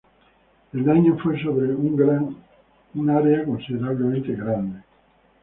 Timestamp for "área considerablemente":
3.11-4.33